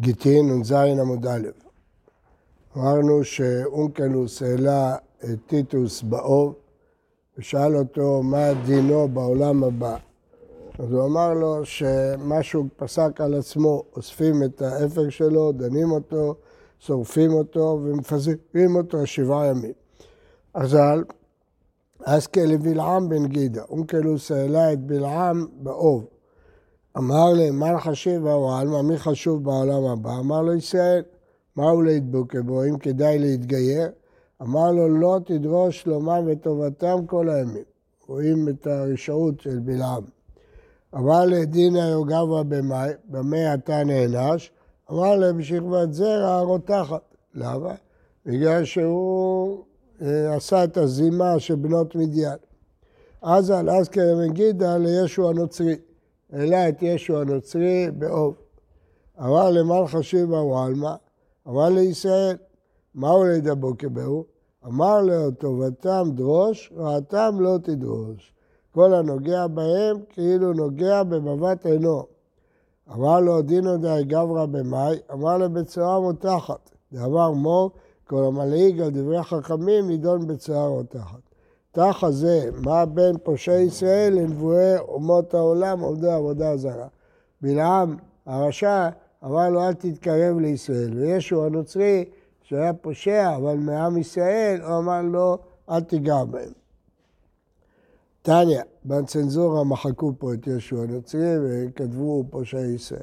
גיטין 0.00 0.50
נ"ז 0.50 0.72
עמוד 0.72 1.26
א'. 1.26 1.48
אמרנו 2.76 3.24
שאונקלוס 3.24 4.42
העלה 4.42 4.96
את 5.24 5.38
טיטוס 5.46 6.02
באוב 6.02 6.54
ושאל 7.38 7.76
אותו 7.76 8.22
מה 8.22 8.54
דינו 8.66 9.08
בעולם 9.08 9.64
הבא. 9.64 9.96
אז 10.78 10.92
הוא 10.92 11.06
אמר 11.06 11.34
לו 11.34 11.64
שמה 11.64 12.42
שהוא 12.42 12.66
פסק 12.76 13.20
על 13.20 13.34
עצמו, 13.34 13.82
אוספים 13.96 14.42
את 14.44 14.62
האפר 14.62 15.08
שלו, 15.08 15.52
דנים 15.52 15.90
אותו, 15.90 16.34
שורפים 16.78 17.32
אותו 17.32 17.80
ומפזרים 17.84 18.76
אותו 18.76 19.06
שבעה 19.06 19.46
ימים. 19.46 19.72
אזל, 20.54 21.04
אסקה 22.04 22.44
לבלעם 22.44 23.08
בן 23.08 23.26
גידה, 23.26 23.62
אונקלוס 23.70 24.30
העלה 24.30 24.72
את 24.72 24.80
בלעם 24.80 25.46
באוב. 25.52 26.04
אמר 26.96 27.32
להם, 27.32 27.58
מה 27.58 27.72
לחשיב 27.72 28.22
בעלמא, 28.22 28.82
מי 28.82 28.98
חשוב 28.98 29.44
בעולם 29.44 29.84
הבא? 29.84 30.18
אמר 30.18 30.42
לו, 30.42 30.54
ישראל. 30.54 31.02
מה 31.56 31.70
הוא 31.70 31.84
להתבוקר 31.84 32.42
בו, 32.42 32.64
אם 32.64 32.78
כדאי 32.78 33.18
להתגייר? 33.18 33.88
אמר 34.42 34.72
לו, 34.72 34.88
לא 34.88 35.18
תדרוש 35.24 35.82
שלומם 35.82 36.24
וטובתם 36.26 37.06
כל 37.06 37.28
הימים. 37.28 37.64
רואים 38.06 38.48
את 38.48 38.66
הרשעות 38.66 39.40
של 39.40 39.58
בלעם. 39.58 40.02
אמר 40.94 41.24
לדינא 41.26 41.78
יוגבה 41.78 42.42
במאי, 42.42 42.90
במה 43.04 43.54
אתה 43.54 43.84
נענש? 43.84 44.50
אמר 44.90 45.16
להם, 45.16 45.38
בשכבת 45.38 45.92
זרע 45.92 46.34
הרותחת. 46.34 47.02
למה? 47.34 47.74
בגלל 48.26 48.64
שהוא 48.64 49.64
אה, 50.02 50.36
עשה 50.36 50.64
את 50.64 50.76
הזימה 50.76 51.38
של 51.38 51.54
בנות 51.54 51.94
מדיין. 51.94 52.38
אז 53.22 53.50
על 53.50 53.70
אז 53.70 53.88
כרמגידה 53.88 54.76
לישו 54.76 55.30
הנוצרי. 55.30 55.76
העלה 56.32 56.68
את 56.68 56.82
ישו 56.82 57.20
הנוצרי 57.20 57.90
באוב. 57.98 58.34
אמר 59.20 59.50
למלכה 59.50 60.02
שיבא 60.02 60.34
וואלמה, 60.34 60.96
אמר 61.48 61.68
לישראל, 61.68 62.36
מהו 62.94 63.24
לדבו 63.24 63.78
כבהו? 63.78 64.24
אמר 64.66 65.00
לו, 65.02 65.30
טובתם 65.30 66.08
דרוש, 66.14 66.72
רעתם 66.76 67.36
לא 67.40 67.58
תדרוש. 67.62 68.32
כל 68.72 68.94
הנוגע 68.94 69.46
בהם 69.46 69.96
כאילו 70.08 70.52
נוגע 70.52 71.02
במבט 71.02 71.66
עינו. 71.66 72.06
אמר 72.92 73.20
לו, 73.20 73.42
דינו 73.42 73.76
די 73.76 74.04
גברא 74.06 74.46
במאי, 74.46 74.98
אמר 75.12 75.38
לו, 75.38 75.50
בצורה 75.50 76.00
מותחת. 76.00 76.70
דאמר 76.92 77.30
מור, 77.30 77.70
כל 78.04 78.24
המלעיג 78.24 78.80
על 78.80 78.90
דברי 78.90 79.22
חכמים 79.22 79.86
נידון 79.86 80.26
בצורה 80.26 80.68
מותחת. 80.68 81.29
תח 81.72 82.04
הזה, 82.04 82.50
מה 82.64 82.86
בין 82.86 83.18
פושעי 83.22 83.62
ישראל 83.62 84.12
לנבואי 84.12 84.78
אומות 84.78 85.34
העולם 85.34 85.80
עובדי 85.80 86.10
עבודה 86.10 86.56
זרה. 86.56 86.88
בלעם 87.40 87.96
הרשע 88.26 88.88
אמר 89.24 89.50
לו 89.50 89.68
אל 89.68 89.72
תתקרב 89.72 90.38
לישראל, 90.38 90.98
וישו 90.98 91.46
הנוצרי 91.46 92.04
שהיה 92.42 92.72
פושע 92.72 93.36
אבל 93.36 93.56
מעם 93.56 93.96
ישראל, 93.96 94.60
הוא 94.60 94.78
אמר 94.78 95.02
לו 95.02 95.38
אל 95.70 95.80
תיגע 95.80 96.24
בהם. 96.24 96.52
טניה, 98.22 98.62
בצנזורה 98.84 99.64
מחקו 99.64 100.12
פה 100.18 100.34
את 100.34 100.46
ישו 100.46 100.82
הנוצרי 100.82 101.36
וכתבו 101.42 102.24
פושעי 102.30 102.74
ישראל. 102.74 103.00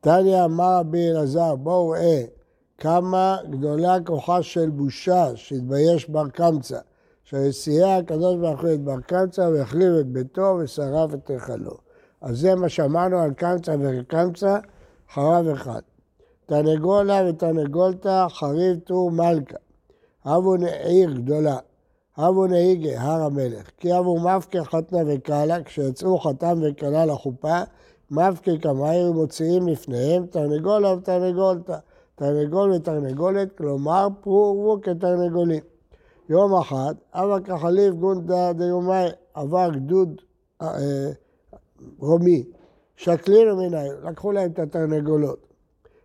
טניה 0.00 0.44
אמר 0.44 0.78
רבי 0.78 1.10
אלעזר, 1.10 1.56
בואו 1.56 1.88
ראה 1.88 2.24
כמה 2.78 3.36
גדולה 3.50 3.96
כוחה 4.06 4.42
של 4.42 4.70
בושה 4.70 5.36
שהתבייש 5.36 6.10
בר 6.10 6.28
קמצא. 6.28 6.78
שסייע 7.30 7.96
הקדוש 7.96 8.36
ברוך 8.36 8.60
הוא 8.60 8.74
את 8.74 8.80
בר 8.80 9.00
קמצא 9.00 9.40
והחליב 9.40 9.92
את 10.00 10.06
ביתו 10.06 10.58
ושרף 10.60 11.14
את 11.14 11.30
היכלו. 11.30 11.76
אז 12.20 12.38
זה 12.38 12.54
מה 12.54 12.68
שאמרנו 12.68 13.18
על 13.18 13.32
קמצא 13.32 13.76
וקמצא, 13.80 14.58
חרב 15.14 15.48
אחד. 15.48 15.80
תנגולה 16.46 17.20
ותנגולתא 17.28 18.26
חריב 18.28 18.78
טור 18.78 19.10
מלכה. 19.10 19.56
אבו 20.26 20.54
עיר 20.84 21.12
גדולה. 21.12 21.58
אבו 22.18 22.46
נהיגה, 22.46 23.00
הר 23.00 23.22
המלך. 23.22 23.70
כי 23.76 23.98
אבו 23.98 24.20
מפקה 24.20 24.64
חתנה 24.64 24.98
וקאלה, 25.06 25.62
כשיצאו 25.62 26.18
חתם 26.18 26.60
וקלה 26.62 27.06
לחופה, 27.06 27.58
מפקה 28.10 28.52
כמהר 28.62 29.12
מוציאים 29.12 29.68
לפניהם 29.68 30.26
תרנגולה 30.26 30.92
ותרנגולתא. 30.92 31.76
תרנגול 32.14 32.72
ותרנגולת, 32.72 33.58
כלומר 33.58 34.08
פרו 34.20 34.34
ורבו 34.34 34.82
כתרנגולים. 34.82 35.77
יום 36.28 36.54
אחד, 36.54 36.94
אבא 37.14 37.40
כחליף 37.40 37.94
גונדה 37.94 38.52
דיומי, 38.52 39.06
עבר 39.34 39.70
גדוד 39.70 40.20
אה, 40.62 40.68
רומי, 41.98 42.44
שקלינו 42.96 43.56
מנהל, 43.56 43.96
לקחו 44.04 44.32
להם 44.32 44.50
את 44.50 44.58
התרנגולות. 44.58 45.38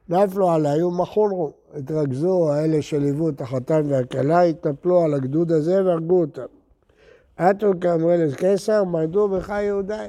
נפלו 0.10 0.50
עליי 0.50 0.84
ומחונו, 0.84 1.52
התרכזו 1.74 2.52
האלה 2.52 2.82
שליוו 2.82 3.30
את 3.30 3.42
החתן 3.42 3.82
והכלה, 3.90 4.42
התנפלו 4.42 5.02
על 5.02 5.14
הגדוד 5.14 5.52
הזה 5.52 5.86
והרגו 5.86 6.22
אותם. 6.22 6.46
עטו 7.38 7.72
כאמרלס 7.82 8.36
קיסר, 8.36 8.84
מרדו 8.84 9.28
בך 9.28 9.50
יהודי. 9.50 10.08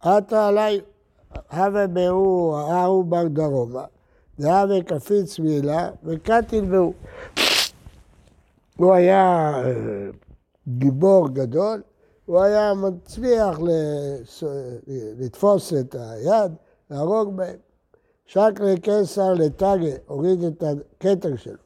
עטה 0.00 0.48
עליי, 0.48 0.80
הווה 1.52 1.86
באו, 1.86 2.56
ההוא 2.56 3.04
בר 3.04 3.28
דרומה, 3.28 3.84
והווה 4.38 4.82
קפיץ 4.82 5.38
מילה, 5.38 5.90
וקטיל 6.04 6.64
באו. 6.64 6.92
הוא 8.82 8.94
היה 8.94 9.52
אה, 9.64 10.10
גיבור 10.68 11.28
גדול, 11.28 11.82
הוא 12.26 12.40
היה 12.40 12.74
מצליח 12.74 13.58
לתפוס 15.18 15.72
את 15.72 15.96
היד, 15.98 16.52
להרוג 16.90 17.36
בהם. 17.36 17.56
שקרי 18.26 18.80
קיסר 18.80 19.34
לטאגה, 19.34 19.90
הוריד 20.06 20.42
את 20.42 20.62
הכתר 20.62 21.36
שלו. 21.36 21.56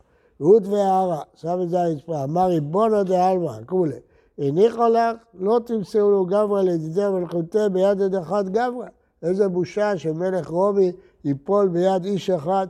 רות 0.41 0.67
והערה, 0.67 1.23
שם 1.35 1.59
את 1.63 1.71
זה 1.71 1.81
על 1.81 1.87
הרצפה, 1.87 2.25
אמר 2.25 2.47
ריבונו 2.47 3.05
דעלמא, 3.05 3.53
כולי. 3.67 3.99
הניחו 4.39 4.89
לך, 4.89 5.17
לא 5.35 5.61
תמסרו 5.67 6.11
לו 6.11 6.27
גברא 6.27 6.63
לדידי 6.63 7.09
מלכותי 7.09 7.59
ביד 7.73 8.01
יד 8.01 8.15
אחד 8.15 8.49
גברא. 8.49 8.87
איזה 9.23 9.49
בושה 9.49 9.99
שמלך 9.99 10.49
רומי 10.49 10.93
ייפול 11.25 11.69
ביד 11.69 12.05
איש 12.05 12.31
אחד. 12.31 12.67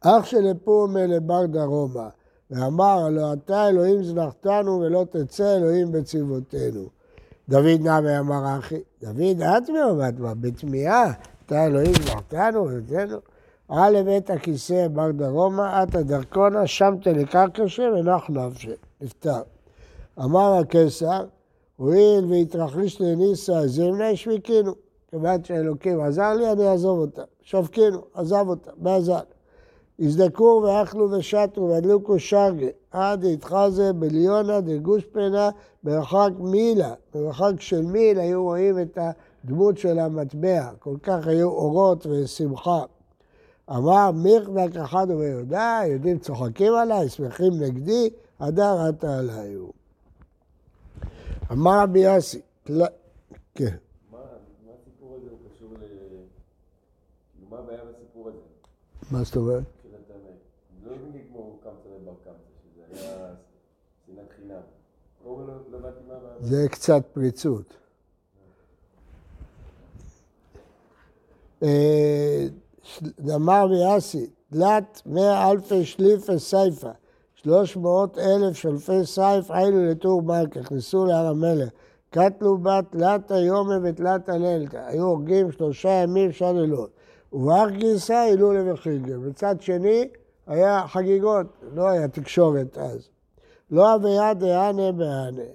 אח 0.00 0.24
שלפום 0.24 0.96
לבר 0.96 1.46
דרומה. 1.46 2.08
ואמר, 2.50 3.04
הלא 3.04 3.32
אתה 3.32 3.68
אלוהים 3.68 4.02
זנחתנו 4.02 4.80
ולא 4.80 5.06
תצא 5.10 5.56
אלוהים 5.56 5.92
בצבאותינו. 5.92 6.88
דוד 7.48 7.80
נמי 7.80 8.18
אמר 8.18 8.58
אחי, 8.58 8.80
דוד 9.02 9.42
את 9.42 9.70
מעומת 9.70 10.18
מה, 10.18 10.34
בתמיהה, 10.34 11.12
אתה 11.46 11.66
אלוהים 11.66 11.92
זנחתנו 11.94 12.68
ותצאנו. 12.68 13.18
עלה 13.68 13.90
לבית 13.90 14.30
הכיסא 14.30 14.88
בר 14.88 15.10
דרומה, 15.10 15.82
עתה 15.82 16.02
דרכונה, 16.02 16.66
שם 16.66 16.94
תלקרקע 17.02 17.68
שם 17.68 17.90
ונח 17.98 18.30
נפשי, 18.30 18.70
נפטר. 19.00 19.42
אמר 20.18 20.54
הקיסר, 20.54 21.24
הואיל 21.76 22.24
והתרחש 22.24 23.00
לניסה, 23.00 23.66
זמנה 23.66 24.08
השוויקינו. 24.08 24.72
כיוון 25.10 25.44
שאלוקים 25.44 26.00
עזר 26.00 26.34
לי, 26.34 26.52
אני 26.52 26.68
אעזוב 26.68 26.98
אותה. 26.98 27.22
שופקינו, 27.42 28.02
עזב 28.14 28.44
אותה, 28.48 28.70
בעזר. 28.76 29.20
הזדקו 30.00 30.62
ואכלו 30.64 31.10
ושתו 31.10 31.68
והדליקו 31.68 32.18
שרגה, 32.18 32.66
עד 32.90 33.24
התחזה 33.24 33.92
בליונה 33.92 34.60
דגוש 34.60 35.04
פנה 35.04 35.50
במרחק 35.82 36.30
מילה. 36.38 36.94
במרחק 37.14 37.60
של 37.60 37.82
מיל 37.82 38.18
היו 38.18 38.42
רואים 38.42 38.78
את 38.78 38.98
הדמות 39.44 39.78
של 39.78 39.98
המטבע, 39.98 40.70
כל 40.78 40.96
כך 41.02 41.26
היו 41.26 41.48
אורות 41.48 42.06
ושמחה. 42.06 42.82
אמר 43.70 44.10
מיכדק 44.10 44.76
אחד 44.76 45.06
וביהודה, 45.10 45.78
היהודים 45.78 46.18
צוחקים 46.18 46.74
עליי, 46.74 47.08
שמחים 47.08 47.52
נגדי, 47.60 48.10
הדר 48.40 48.76
עתה 48.88 49.18
עליי 49.18 49.54
הוא. 49.54 49.72
אמר 51.52 51.82
רבי 51.82 51.98
יוסי, 51.98 52.40
כן. 52.64 53.74
מה 54.12 54.18
הסיפור 54.74 55.16
הזה 55.16 55.30
הוא 55.30 55.38
קשור 55.50 55.68
ל... 55.72 55.84
מה 57.50 57.58
הבעיה 57.58 57.80
בסיפור 57.84 58.28
הזה? 58.28 58.38
מה 59.10 59.24
זאת 59.24 59.36
אומרת? 59.36 59.64
לא 60.84 60.92
יודעים 60.92 61.12
לגמור 61.14 61.58
קמצא 61.62 61.88
ובר 61.88 62.12
קמצא, 62.24 62.30
שזה 62.62 62.80
היה 62.80 62.86
שנאת 62.98 64.32
חינם. 64.36 64.60
זה 66.40 66.68
קצת 66.68 67.02
פריצות. 67.12 67.76
אמר 73.34 73.66
ויאסי, 73.70 74.26
תלת 74.50 75.02
מאה 75.06 75.50
אלפי 75.50 75.84
שליפה 75.84 76.38
סייפה, 76.38 76.90
שלוש 77.34 77.76
מאות 77.76 78.18
אלף 78.18 78.56
שלפי 78.56 79.06
סייף 79.06 79.50
עילו 79.50 79.84
לטור 79.84 80.22
מלכה, 80.22 80.60
נכנסו 80.60 81.04
להר 81.04 81.26
המלך. 81.26 81.68
קטלו 82.10 82.58
בה 82.58 82.80
תלת 82.90 83.30
היומי 83.30 83.74
ותלת 83.82 84.28
הלילתא, 84.28 84.76
היו 84.86 85.04
הורגים 85.04 85.52
שלושה 85.52 85.88
ימים 85.88 86.32
שעה 86.32 86.52
לילות. 86.52 86.90
ובאח 87.32 87.70
גיסא 87.70 88.12
הילולה 88.12 88.72
וחילגה. 88.72 89.18
מצד 89.18 89.60
שני, 89.60 90.08
היה 90.48 90.84
חגיגות, 90.86 91.46
לא 91.74 91.88
היה 91.88 92.08
תקשורת 92.08 92.78
אז. 92.78 93.08
לא 93.70 93.94
אביה 93.94 94.34
דהנה 94.34 94.92
בהנה. 94.92 95.50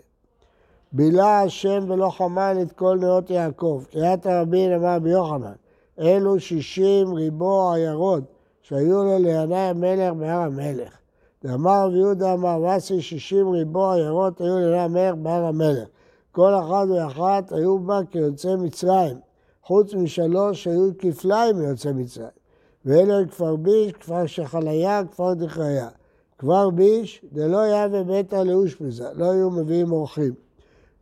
בילה 0.91 1.41
השם 1.41 1.85
ולא 1.87 2.09
חמן 2.09 2.57
את 2.61 2.71
כל 2.71 2.97
נאות 3.01 3.29
יעקב. 3.29 3.83
קריאת 3.91 4.25
הרבין 4.25 4.73
אמר 4.73 4.99
ביוחנן, 4.99 5.53
אלו 5.99 6.39
שישים 6.39 7.13
ריבו 7.13 7.71
עיירות 7.73 8.23
שהיו 8.61 9.03
לו 9.03 9.19
לינאי 9.19 9.57
המלך 9.57 10.13
בהר 10.13 10.39
המלך. 10.39 10.97
ואמר 11.43 11.85
רבי 11.85 11.97
יהודה 11.97 12.33
אמר, 12.33 12.61
וסי 12.77 13.01
שישים 13.01 13.49
ריבו 13.49 13.91
עיירות 13.91 14.41
היו 14.41 14.59
לינאי 14.59 14.79
המלך 14.79 15.15
בהר 15.15 15.45
המלך. 15.45 15.87
כל 16.31 16.53
אחת 16.55 16.87
ואחת 16.89 17.51
היו 17.51 17.79
בה 17.79 17.99
כיוצאי 18.11 18.55
מצרים, 18.55 19.17
חוץ 19.63 19.93
משלוש 19.93 20.63
שהיו 20.63 20.89
כפליים 20.99 21.57
מיוצאי 21.57 21.93
מצרים. 21.93 22.42
ואלו 22.85 23.29
כפר 23.29 23.55
ביש, 23.55 23.91
כפר 23.91 24.25
שחליה, 24.25 25.01
כפר 25.11 25.33
דכריה. 25.33 25.89
כפר 26.37 26.69
ביש, 26.69 27.25
דלא 27.33 27.57
יהווה 27.57 28.03
ביתא 28.03 28.35
לאושפיזה, 28.35 29.07
לא 29.13 29.31
היו 29.31 29.49
מביאים 29.49 29.91
אורחים. 29.91 30.33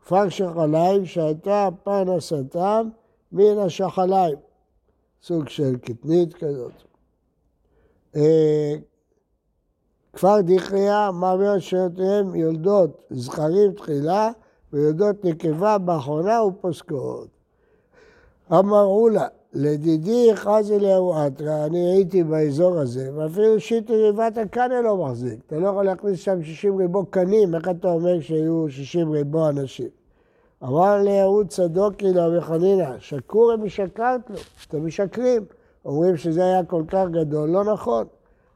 כפר 0.02 0.30
שחליים 0.30 1.06
שהייתה 1.06 1.70
פרנסתם 1.84 2.90
מן 3.32 3.58
השחליים, 3.58 4.38
סוג 5.24 5.50
של 5.50 5.78
קטנית 5.78 6.34
כזאת. 6.34 6.72
אה, 8.16 8.76
כפר 10.14 10.42
דכריה, 10.42 11.12
מעביר 11.12 11.60
שיותיהם 11.60 12.36
יולדות 12.36 13.08
זכרים 13.10 13.74
תחילה 13.74 14.30
ויולדות 14.74 15.26
נקבה 15.26 15.78
באחרונה 15.78 16.44
ופוסקות. 16.44 17.28
אמרו 18.52 19.10
לה, 19.10 19.28
לדידי 19.54 20.32
חזי 20.36 20.76
אליהו 20.76 21.14
אתרא, 21.28 21.66
אני 21.66 21.92
הייתי 21.92 22.24
באזור 22.24 22.80
הזה, 22.80 23.10
ואפילו 23.16 23.60
שיטי 23.60 23.96
ריבת 23.96 24.38
הקנה 24.38 24.82
לא 24.82 24.98
מחזיק. 24.98 25.40
אתה 25.48 25.60
לא 25.60 25.68
יכול 25.68 25.86
להכניס 25.86 26.20
שם 26.20 26.44
60 26.44 26.78
ריבו 26.78 27.06
קנים, 27.06 27.56
איך 27.56 27.70
אתה 27.70 27.92
אומר 27.92 28.20
שהיו 28.20 28.66
60 28.70 29.12
ריבו 29.12 29.50
אנשים? 29.50 29.88
אמר 30.64 30.98
ליהוד 30.98 31.48
צדוקי 31.48 32.14
לרבי 32.14 32.42
חנינא, 32.42 33.00
שקורי 33.00 33.58
משקרת 33.58 34.30
לו, 34.30 34.36
אתם 34.68 34.86
משקרים. 34.86 35.46
אומרים 35.86 36.18
שזה 36.18 36.44
היה 36.44 36.64
כל 36.64 36.84
כך 36.88 37.06
גדול, 37.12 37.50
לא 37.50 37.64
נכון. 37.64 38.06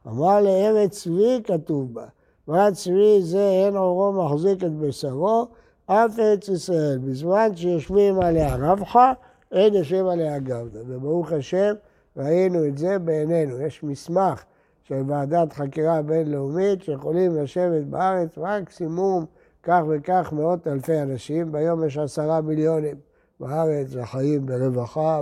אמר 0.07 0.41
לארץ 0.41 0.91
צבי 0.91 1.41
כתוב 1.43 1.93
בה, 1.93 2.05
וארץ 2.47 2.83
צבי 2.83 3.21
זה 3.21 3.49
אין 3.65 3.75
עורו 3.75 4.11
מחזיק 4.11 4.63
את 4.63 4.77
בשרו, 4.77 5.47
אף 5.85 6.19
ארץ 6.19 6.49
ישראל. 6.49 6.97
בזמן 6.97 7.55
שיושבים 7.55 8.19
עליה 8.19 8.55
רבחה, 8.55 9.13
אין 9.51 9.73
יושב 9.73 10.05
עליה 10.07 10.39
גבדה. 10.39 10.79
וברוך 10.87 11.31
השם, 11.31 11.73
ראינו 12.17 12.65
את 12.65 12.77
זה 12.77 12.99
בעינינו. 12.99 13.61
יש 13.61 13.83
מסמך 13.83 14.43
של 14.83 15.01
ועדת 15.07 15.53
חקירה 15.53 16.01
בינלאומית 16.01 16.83
שיכולים 16.83 17.35
לשבת 17.35 17.83
בארץ 17.83 18.37
מקסימום 18.37 19.25
כך 19.63 19.81
וכך 19.89 20.33
מאות 20.33 20.67
אלפי 20.67 21.01
אנשים, 21.01 21.53
והיום 21.53 21.83
יש 21.85 21.97
עשרה 21.97 22.41
מיליונים 22.41 22.95
בארץ 23.39 23.87
וחיים 23.91 24.45
ברווחה, 24.45 25.21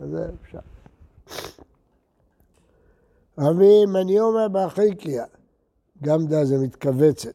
וזה 0.00 0.28
אפשר. 0.42 0.58
רבי 3.38 3.86
מניומא 3.86 4.48
באחיקיה, 4.48 5.24
גם 6.02 6.26
דה 6.26 6.44
זה 6.44 6.58
מתכווצת. 6.58 7.34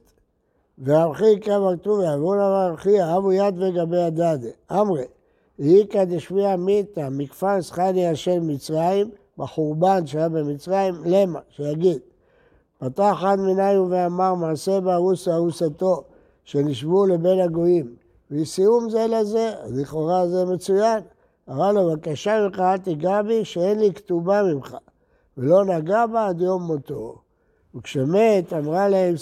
ואחיקיה 0.78 1.60
מרטוביה, 1.60 2.18
ואול 2.18 2.40
אמר 2.40 2.74
אחיה, 2.74 3.18
אבו 3.18 3.32
יד 3.32 3.62
וגבי 3.62 4.02
הדדה. 4.02 4.50
אמרי, 4.72 5.06
איכא 5.64 6.04
דשמיע 6.04 6.56
מיתא 6.56 7.08
מכפר 7.12 7.62
סחניה 7.62 8.16
של 8.16 8.40
מצרים, 8.40 9.10
בחורבן 9.38 10.08
שהיה 10.08 10.30
במצרים, 10.30 10.96
למה, 11.06 11.40
שיגיד. 11.50 12.00
פתח 12.78 13.12
אחד 13.14 13.38
מניו 13.40 13.88
ואמר 13.90 14.34
מעשה 14.34 14.80
בארוס 14.80 15.28
ארוסתו, 15.28 16.04
שנשבו 16.44 17.06
לבין 17.06 17.40
הגויים, 17.40 17.96
וסיום 18.32 18.90
זה 18.90 19.06
לזה, 19.10 19.52
לכאורה 19.70 20.28
זה 20.28 20.46
מצוין. 20.46 21.00
אמר 21.50 21.72
לו, 21.72 21.90
בבקשה 21.90 22.40
ממך 22.42 22.60
אל 22.60 22.78
תיגע 22.78 23.22
בי, 23.22 23.46
שאין 23.46 23.80
לי 23.80 23.94
כתובה 23.94 24.44
ממך, 24.44 24.78
ולא 25.38 25.66
נגע 25.66 26.06
בה 26.06 26.28
עד 26.28 26.42
יום 26.42 26.64
מותו. 26.64 27.16
וכשמת, 27.76 28.54
אמרה 28.54 28.90
להם, 28.90 29.16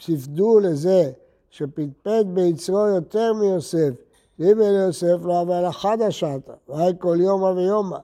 ספדו 0.00 0.60
לזה 0.60 1.10
שפטפט 1.50 2.26
ביצרו 2.26 2.86
יותר 2.86 3.32
מיוסף, 3.32 3.90
ואם 4.38 4.58
ליוסף 4.58 5.16
לא 5.22 5.42
אבל 5.42 5.68
אחד 5.68 6.00
השעתה, 6.00 6.52
והי 6.68 6.92
כל 6.98 7.16
יומא 7.20 7.44
ויומא, 7.44 7.98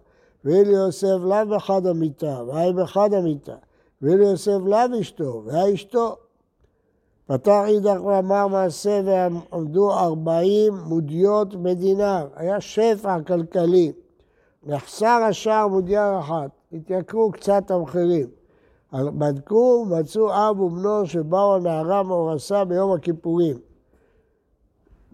ואם 0.45 0.63
ליוסף 0.67 1.17
לאו 1.21 1.57
בחד 1.57 1.87
המיטה, 1.87 2.43
והי 2.47 2.73
בחד 2.73 3.15
המיטה, 3.15 3.55
ואם 4.03 4.19
ליוסף 4.19 4.59
לאו 4.65 5.01
אשתו, 5.01 5.43
והי 5.47 5.75
אשתו. 5.75 6.17
פתח 7.27 7.63
אידך 7.67 8.05
ואמר 8.05 8.47
מעשה 8.47 9.01
ועמדו 9.05 9.93
ארבעים 9.93 10.75
מודיות 10.87 11.55
בדינר, 11.55 12.29
היה 12.37 12.61
שפע 12.61 13.21
כלכלי. 13.27 13.93
נחסר 14.67 15.21
השער 15.29 15.69
מודייה 15.69 16.19
אחת, 16.19 16.51
התייקרו 16.73 17.31
קצת 17.31 17.71
המחירים. 17.71 18.27
בדקו, 18.93 19.87
מצאו 19.91 20.33
אב 20.33 20.61
ובנו 20.61 21.07
שבאו 21.07 21.55
הנערה 21.55 22.03
מאורסה 22.03 22.65
ביום 22.65 22.93
הכיפורים. 22.93 23.72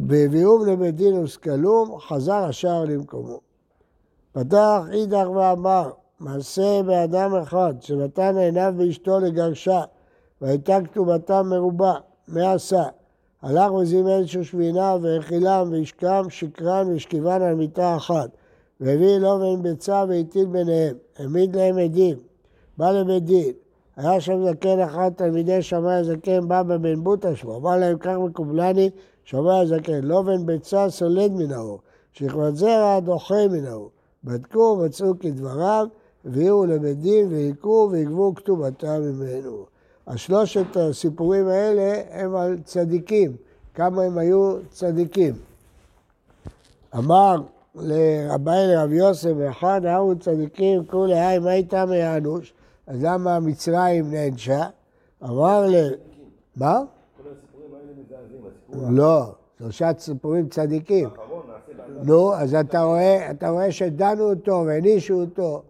והביאום 0.00 0.66
לבית 0.66 0.94
דין 0.94 1.18
וסקלום, 1.18 1.98
חזר 2.00 2.34
השער 2.34 2.84
למקומו. 2.84 3.40
פתח 4.32 4.80
אידך 4.92 5.30
ואמר, 5.34 5.90
מעשה 6.20 6.82
באדם 6.86 7.34
אחד 7.34 7.74
שנתן 7.80 8.36
עיניו 8.36 8.74
באשתו 8.76 9.20
לגרשה, 9.20 9.82
והייתה 10.40 10.78
כתובתם 10.84 11.46
מרובה, 11.50 11.94
מה 12.28 12.52
עשה? 12.52 12.82
הלך 13.42 13.72
וזימן 13.72 14.26
שושבינה 14.26 14.96
והאכילם 15.02 15.68
והשקם 15.72 16.22
שקרן 16.28 16.88
והשכיבן 16.88 17.42
על 17.42 17.54
מיטה 17.54 17.96
אחת, 17.96 18.30
והביא 18.80 19.18
לובן 19.18 19.62
ביצה 19.62 20.04
והטיל 20.08 20.46
ביניהם, 20.46 20.96
העמיד 21.18 21.56
להם 21.56 21.78
עדים, 21.78 22.16
בא 22.76 22.90
לבית 22.90 23.24
דין, 23.24 23.52
היה 23.96 24.20
שם 24.20 24.44
זקן 24.44 24.80
אחד, 24.80 25.10
תלמידי 25.16 25.62
שמאי 25.62 25.94
הזקן, 25.94 26.48
בא 26.48 26.62
בבן 26.62 27.04
בוטה 27.04 27.36
שמו, 27.36 27.56
אמר 27.56 27.76
להם, 27.76 27.98
כך 27.98 28.16
מקובלני, 28.18 28.90
שמאי 29.28 29.60
הזקן, 29.60 30.04
לובן 30.04 30.46
ביצה 30.46 30.90
סולד 30.90 31.32
מן 31.32 31.52
האור, 31.52 31.78
שכבת 32.12 32.56
זרע 32.56 33.00
דוחה 33.00 33.48
מן 33.50 33.66
האור. 33.66 33.90
בדקו, 34.25 34.76
מצאו 34.84 35.19
כדבריו, 35.20 35.86
הביאו 36.25 36.66
לבית 36.66 37.00
דין, 37.00 37.28
והיכו 37.32 37.88
ויגבו 37.90 38.34
כתובתם 38.34 39.00
ממנו. 39.02 39.66
השלושת 40.06 40.76
הסיפורים 40.76 41.48
האלה 41.48 42.02
הם 42.10 42.36
על 42.36 42.58
צדיקים, 42.64 43.36
כמה 43.75 44.02
הם 44.02 44.19
היו 44.19 44.56
צדיקים. 44.70 45.34
אמר 46.96 47.36
לרבי 47.74 48.50
לרב 48.50 48.92
יוסף, 48.92 49.32
ואחד 49.36 49.81
היו 49.84 50.19
צדיקים, 50.20 50.84
כולי 50.84 51.20
היי, 51.20 51.38
מה 51.38 51.52
איתם 51.52 51.88
יענוש? 51.92 52.52
אז 52.86 53.04
למה 53.04 53.40
מצרים 53.40 54.10
נענשה? 54.10 54.67
אמר 55.22 55.67
ל... 55.67 55.74
מה? 56.56 56.81
לא, 58.91 59.32
שלושה 59.58 59.91
סיפורים 59.98 60.48
צדיקים. 60.48 61.08
נו, 62.03 62.34
אז 62.34 62.55
אתה 62.55 62.82
רואה, 62.82 63.31
אתה 63.31 63.48
רואה 63.48 63.72
שדנו 63.72 64.31
אותו 64.31 64.65
והענישו 64.67 65.15
אותו. 65.20 65.62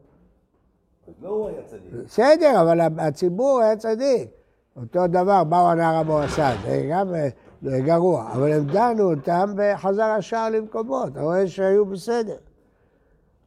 לא 1.22 1.28
הוא 1.28 1.48
היה 1.48 1.62
צדיק. 1.66 2.04
בסדר, 2.04 2.62
אבל 2.62 2.80
הציבור 2.98 3.60
היה 3.60 3.76
צדיק. 3.76 4.28
אותו 4.76 5.06
דבר, 5.06 5.44
באו 5.44 5.68
הנער 5.70 5.94
המואסד, 5.94 6.54
זה 6.66 6.86
גם 6.90 7.14
גרוע. 7.62 8.32
אבל 8.32 8.52
הם 8.52 8.66
דנו 8.66 9.12
אותם 9.14 9.54
וחזר 9.56 10.02
השער 10.04 10.50
למקומות, 10.50 11.12
אתה 11.12 11.22
רואה 11.22 11.46
שהיו 11.46 11.84
בסדר. 11.84 12.36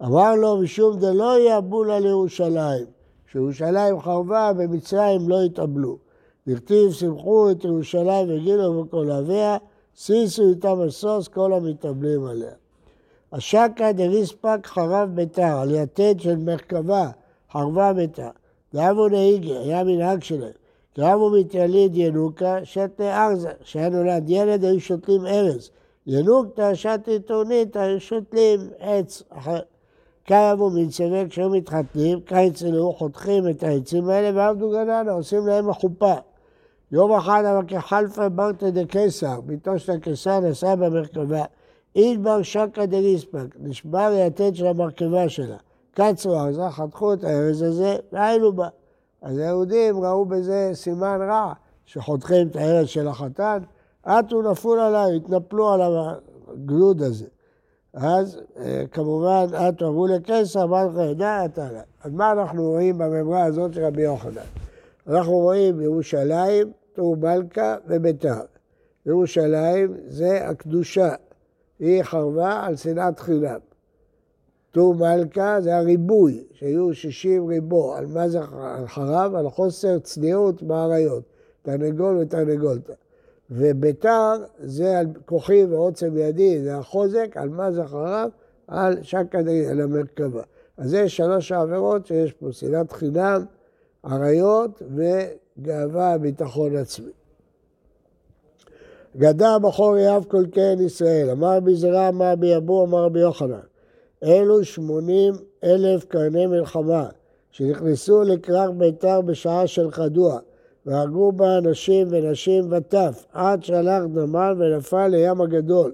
אמר 0.02 0.36
לו, 0.36 0.62
משום 0.62 1.00
דלא 1.00 1.40
יאבולה 1.40 2.00
לירושלים. 2.00 2.86
כשירושלים 3.28 4.00
חרבה, 4.00 4.54
במצרים 4.54 5.30
לא 5.30 5.42
התאבלו. 5.42 5.98
דכתיב, 6.48 6.92
שמחו 6.92 7.52
את 7.52 7.64
ירושלים 7.64 8.28
וגילו 8.30 8.84
בכל 8.84 9.12
אביה, 9.12 9.58
סיסו 9.98 10.50
איתם 10.50 10.82
הסוס 10.82 11.28
כל 11.28 11.54
המתאבלים 11.54 12.26
עליה. 12.26 12.52
השקה 13.32 13.92
דריספק 13.92 14.60
חרב 14.68 15.10
ביתר, 15.14 15.58
על 15.62 15.76
יתד 15.76 16.20
של 16.20 16.36
מרכבה, 16.36 17.10
חרבה 17.52 17.94
ביתר. 17.94 18.30
דאבו 18.74 19.08
נהיגה, 19.08 19.60
היה 19.60 19.84
מנהג 19.84 20.24
שלהם. 20.24 20.52
רבו 20.98 21.30
מתיליד 21.30 21.92
ינוקה, 21.96 22.58
שתה 22.64 23.26
ארזה. 23.26 23.50
כשהיה 23.64 23.90
נולד 23.90 24.30
ילד 24.30 24.64
היו 24.64 24.80
שותלים 24.80 25.26
ארז. 25.26 25.70
ינוקתא 26.08 26.76
שתי 26.76 27.20
טורנית, 27.20 27.76
היו 27.76 28.00
שותלים 28.00 28.60
עץ. 28.80 29.24
קרבו 30.24 30.70
מצווה 30.70 31.28
כשהיו 31.28 31.50
מתחתנים, 31.50 32.22
קייצלו, 32.22 32.94
חותכים 32.94 33.50
את 33.50 33.64
העצים 33.64 34.10
האלה 34.10 34.38
ועבדו 34.38 34.70
גננה, 34.70 35.12
עושים 35.12 35.48
להם 35.48 35.70
החופה. 35.70 36.14
יום 36.92 37.12
אחד 37.12 37.44
אבל 37.46 37.66
כחלפה 37.68 38.30
ברטה 38.30 38.70
דקיסר, 38.70 39.42
ביתו 39.42 39.80
של 39.80 39.92
הקיסר 39.92 40.40
נסע 40.40 40.76
במרכבה. 40.76 41.44
אידבר 41.96 42.42
שקא 42.42 42.86
דליספק, 42.86 43.56
נשבר 43.60 44.00
היתד 44.00 44.56
של 44.56 44.68
המרכבה 44.68 45.30
שלה. 45.30 45.58
קצרו 45.94 46.40
ארזה, 46.40 46.70
חתכו 46.70 47.14
את 47.14 47.24
הארז 47.24 47.62
הזה, 47.62 47.96
והיינו 48.12 48.54
בה. 48.54 48.68
אז 49.22 49.38
היהודים 49.38 50.04
ראו 50.04 50.26
בזה 50.26 50.70
סימן 50.74 51.20
רע, 51.22 51.54
שחותכים 51.86 52.48
את 52.48 52.56
הארץ 52.56 52.88
של 52.88 53.08
החתן, 53.08 53.58
עטו 54.04 54.42
נפול 54.42 54.80
עליו, 54.80 55.08
התנפלו 55.16 55.70
על 55.70 55.82
הגלוד 56.48 57.02
הזה. 57.02 57.26
אז 57.94 58.40
אה, 58.58 58.84
כמובן, 58.92 59.46
את 59.70 59.82
אמרו 59.82 60.08
לקיסר, 60.08 60.64
אמר 60.64 60.86
לך, 60.86 61.12
ידע 61.12 61.46
אתה 61.46 61.72
לה. 61.72 61.82
אז 62.04 62.12
מה 62.12 62.32
אנחנו 62.32 62.64
רואים 62.64 62.98
בממרה 62.98 63.44
הזאת 63.44 63.74
של 63.74 63.86
רבי 63.86 64.02
יוחנן? 64.02 64.42
אנחנו 65.08 65.34
רואים 65.34 65.82
ירושלים, 65.82 66.72
טור 66.94 67.16
מלכה 67.18 67.76
וביתר. 67.88 68.42
ירושלים 69.06 69.98
זה 70.08 70.48
הקדושה, 70.48 71.16
היא 71.80 72.04
חרבה 72.04 72.64
על 72.66 72.76
שנאת 72.76 73.20
חינם. 73.20 73.60
טור 74.72 74.96
מלכה 74.96 75.62
זה 75.62 75.78
הריבוי, 75.78 76.44
שהיו 76.52 76.94
60 76.94 77.48
ריבו, 77.48 77.96
על 77.96 78.06
מה 78.06 78.30
זה 78.30 78.40
חרב? 78.86 79.36
על 79.36 79.50
חוסר 79.50 80.00
צניעות 80.00 80.64
באריות, 80.64 81.24
תרנגול 81.62 82.18
ותרנגולתא. 82.18 82.94
וביתר 83.52 84.34
זה 84.60 85.00
על 85.00 85.06
כוחי 85.26 85.66
ועוצם 85.66 86.18
ידי, 86.18 86.64
זה 86.64 86.78
החוזק, 86.78 87.32
על 87.36 87.50
מה 87.50 87.72
זה 87.72 87.84
חרב? 87.86 88.30
על 88.68 89.04
שקא 89.04 89.42
דגי, 89.42 89.68
על 89.68 89.82
המרכבה. 89.82 90.44
אז 90.78 90.90
זה 90.90 91.10
שלוש 91.10 91.52
העבירות 91.52 92.06
שיש 92.06 92.32
פה, 92.32 92.52
שנאת 92.52 92.92
חינם, 92.92 93.46
עריות 94.04 94.82
וגאווה, 95.62 96.18
ביטחון 96.18 96.76
עצמי. 96.76 97.12
גדע 99.18 99.58
בכור 99.58 99.98
יהב 99.98 100.24
כל 100.24 100.46
קהל 100.52 100.82
ישראל, 100.82 101.30
אמר 101.30 101.60
בזרע, 101.60 102.10
אמר 102.10 102.36
ביבוא, 102.36 102.86
אמר 102.86 103.10
ביוחנן. 103.10 103.60
אלו 104.24 104.64
שמונים 104.64 105.34
אלף 105.64 106.06
קרני 106.06 106.46
מלחמה 106.46 107.10
שנכנסו 107.52 108.24
לכרך 108.24 108.70
ביתר 108.78 109.22
בשעה 109.22 109.68
של 109.68 109.92
חדוע 109.92 110.40
והרגו 110.86 111.32
בה 111.32 111.58
אנשים 111.58 112.08
ונשים 112.10 112.68
וטף 112.72 113.26
עד 113.34 113.64
שהלך 113.64 114.04
דמן 114.14 114.54
ונפל 114.58 115.08
לים 115.08 115.42
הגדול. 115.42 115.94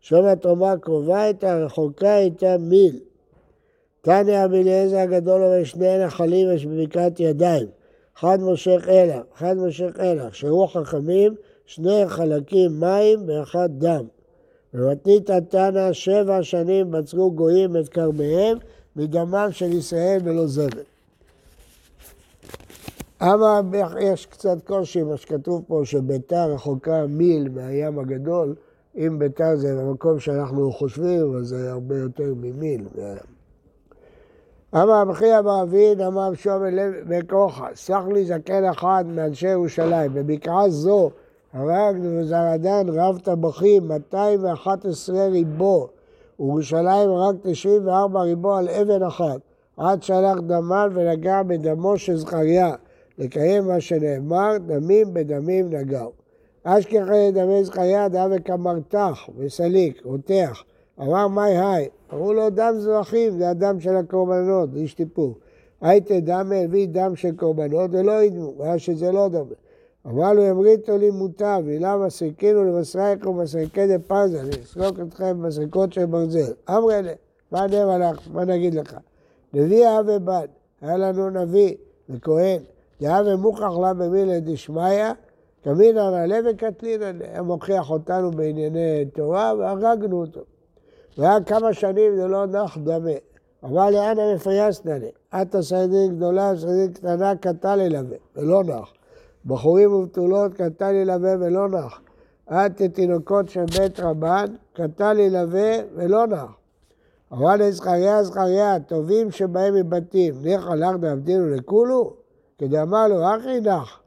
שם 0.00 0.24
התרומה 0.24 0.76
קרובה 0.76 1.26
איתה, 1.26 1.58
רחוקה 1.58 2.18
איתה 2.18 2.56
מיל. 2.60 2.98
תניא 4.00 4.44
אביליעזר 4.44 4.96
הגדול 4.96 5.42
אומר 5.42 5.64
שני 5.64 6.04
נחלים 6.04 6.52
יש 6.52 6.66
בבקעת 6.66 7.20
ידיים, 7.20 7.66
אחד 8.18 8.40
מושך 8.40 8.88
אלח, 8.88 9.22
אחד 9.36 9.56
מושך 9.56 9.90
אלח, 10.00 10.34
שהוא 10.34 10.66
חכמים, 10.66 11.34
שני 11.66 12.02
חלקים 12.06 12.80
מים 12.80 13.28
ואחד 13.28 13.68
דם. 13.78 14.04
ומתנית 14.74 15.30
התנא 15.30 15.92
שבע 15.92 16.42
שנים 16.42 16.90
בצרו 16.90 17.32
גויים 17.32 17.76
את 17.76 17.88
כרמיהם 17.88 18.58
מדמם 18.96 19.48
של 19.50 19.72
ישראל 19.72 20.20
ולא 20.24 20.46
זבל. 20.46 20.82
אבל 23.20 23.62
יש 24.00 24.26
קצת 24.26 24.56
קושי 24.66 25.02
מה 25.02 25.16
שכתוב 25.16 25.64
פה 25.66 25.80
שביתר 25.84 26.52
רחוקה 26.52 27.06
מיל 27.06 27.48
מהים 27.48 27.98
הגדול, 27.98 28.54
אם 28.96 29.18
ביתר 29.18 29.56
זה 29.56 29.74
במקום 29.74 30.20
שאנחנו 30.20 30.72
חושבים, 30.72 31.36
אז 31.36 31.46
זה 31.46 31.72
הרבה 31.72 31.98
יותר 31.98 32.34
ממיל. 32.36 32.80
אמר 34.76 35.04
בכי 35.04 35.38
אבא 35.38 35.62
אבין, 35.62 36.00
אמר 36.00 36.34
שומר 36.34 36.68
לב 36.72 36.92
בכוחה, 37.08 37.66
סך 37.74 38.00
לי 38.12 38.24
זקן 38.24 38.64
אחד 38.64 39.04
מאנשי 39.06 39.48
ירושלים, 39.48 40.14
בבקעה 40.14 40.70
זו 40.70 41.10
הרג 41.52 41.96
וזרדן 42.02 42.86
רב 42.88 43.18
טבחים, 43.18 43.88
211 43.88 45.26
ריבו, 45.26 45.88
וירושלים 46.40 47.10
רק 47.10 47.36
94 47.42 48.20
ריבו 48.20 48.54
על 48.54 48.68
אבן 48.68 49.02
אחת, 49.02 49.40
עד 49.76 50.02
שלח 50.02 50.38
דמן 50.46 50.88
ונגע 50.94 51.42
בדמו 51.42 51.98
של 51.98 52.16
זכריה, 52.16 52.74
לקיים 53.18 53.68
מה 53.68 53.80
שנאמר, 53.80 54.56
דמים 54.66 55.14
בדמים 55.14 55.70
נגעו. 55.70 56.12
אשכחי 56.64 57.30
דמי 57.32 57.64
זכריה 57.64 58.08
דאב 58.08 58.30
וכמרתח 58.34 59.28
וסליק, 59.38 60.02
רותח. 60.04 60.62
אמר 61.00 61.28
מאי 61.28 61.58
היי, 61.58 61.88
אמרו 62.12 62.32
לו 62.32 62.50
דם 62.50 62.74
זרחים, 62.78 63.38
זה 63.38 63.48
הדם 63.50 63.80
של 63.80 63.96
הקורבנות, 63.96 64.68
איש 64.76 64.94
טיפור. 64.94 65.34
הייתה 65.80 66.20
דם 66.20 66.52
הביא 66.64 66.88
דם 66.88 67.16
של 67.16 67.36
קורבנות 67.36 67.90
ולא 67.92 68.22
ידמו, 68.22 68.52
היה 68.60 68.78
שזה 68.78 69.12
לא 69.12 69.28
דמה. 69.28 69.54
אמר 70.06 70.32
לו, 70.32 70.50
אמריתו 70.50 70.98
לי 70.98 71.10
מוטב, 71.10 71.62
סרקינו 72.08 72.64
לבשרייך 72.64 73.26
ובשרקי 73.26 73.86
דה 73.86 73.98
פרזה, 73.98 74.42
לסרוק 74.42 75.00
אתכם 75.08 75.42
בסרקות 75.42 75.92
של 75.92 76.06
ברזל. 76.06 76.52
אמרי 76.70 77.02
לה, 77.02 77.12
מה 77.52 77.66
נאמר 77.66 78.10
לך, 78.10 78.28
מה 78.32 78.44
נגיד 78.44 78.74
לך? 78.74 78.96
נביא 79.54 79.86
אב 79.88 80.06
ובד, 80.08 80.48
היה 80.80 80.96
לנו 80.96 81.30
נביא 81.30 81.74
וכהן, 82.08 82.60
דאב 83.00 83.26
ומוכח 83.26 83.78
לה 83.82 83.94
במילה 83.94 84.40
דשמיא, 84.40 85.12
קמינא 85.64 86.10
נעלה 86.10 86.38
וקטלינא, 86.50 87.12
היה 87.20 87.42
מוכיח 87.42 87.90
אותנו 87.90 88.30
בענייני 88.30 89.04
תורה 89.14 89.52
והרגנו 89.58 90.20
אותו. 90.20 90.40
והיה 91.18 91.40
כמה 91.46 91.72
שנים 91.74 92.16
זה 92.16 92.26
לא 92.26 92.46
נח 92.46 92.78
דמה. 92.78 93.10
אמר 93.64 93.90
לי, 93.90 94.10
אנא 94.10 94.34
מפייסנא 94.34 94.90
לי, 94.90 95.10
עתה 95.30 95.62
סיידין 95.62 96.16
גדולה 96.16 96.52
וסיידין 96.54 96.92
קטנה 96.92 97.36
קטה 97.36 97.76
ללווה, 97.76 98.16
ולא 98.36 98.64
נח. 98.64 98.92
בחורים 99.46 99.92
ובתולות 99.92 100.54
קטן 100.54 100.94
ילווה 100.94 101.34
ולא 101.40 101.68
נח. 101.68 102.00
עד 102.46 102.72
תינוקות 102.92 103.48
של 103.48 103.64
בית 103.78 104.00
רבן, 104.00 104.46
קטן 104.72 105.18
ילווה 105.18 105.72
ולא 105.94 106.26
נח. 106.26 106.56
אמר 107.32 107.56
לזכריה 107.58 108.22
זכריה, 108.22 108.80
טובים 108.80 109.30
שבהם 109.30 109.74
מבתים, 109.74 110.34
ניחא 110.42 110.74
לך 110.74 110.96
דעבדינו 111.00 111.50
לכולו? 111.50 112.14
כדאמר 112.58 113.08
לו, 113.08 113.36
אחי 113.36 113.60
נח. 113.60 114.00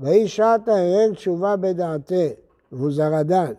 ויהי 0.00 0.28
שעתה 0.28 0.72
הרג 0.72 1.14
תשובה 1.14 1.56
בדעתה, 1.56 2.24
מבוזרדן. 2.72 3.52